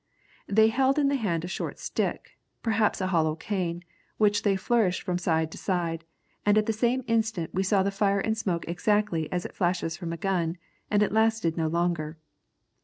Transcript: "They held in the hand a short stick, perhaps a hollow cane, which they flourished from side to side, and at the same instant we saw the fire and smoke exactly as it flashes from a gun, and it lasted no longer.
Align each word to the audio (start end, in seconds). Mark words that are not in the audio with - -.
"They 0.47 0.69
held 0.69 0.97
in 0.97 1.09
the 1.09 1.15
hand 1.15 1.45
a 1.45 1.47
short 1.47 1.77
stick, 1.77 2.31
perhaps 2.63 3.01
a 3.01 3.05
hollow 3.13 3.35
cane, 3.35 3.83
which 4.17 4.41
they 4.41 4.55
flourished 4.55 5.03
from 5.03 5.19
side 5.19 5.51
to 5.51 5.59
side, 5.59 6.05
and 6.43 6.57
at 6.57 6.65
the 6.65 6.73
same 6.73 7.03
instant 7.05 7.53
we 7.53 7.61
saw 7.61 7.83
the 7.83 7.91
fire 7.91 8.19
and 8.19 8.35
smoke 8.35 8.67
exactly 8.67 9.31
as 9.31 9.45
it 9.45 9.53
flashes 9.53 9.95
from 9.97 10.11
a 10.11 10.17
gun, 10.17 10.57
and 10.89 11.03
it 11.03 11.11
lasted 11.11 11.55
no 11.55 11.67
longer. 11.67 12.17